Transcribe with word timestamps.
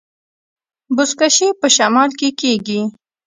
بزکشي 0.95 1.47
په 1.59 1.67
شمال 1.75 2.09
کې 2.19 2.29
کیږي 2.39 2.81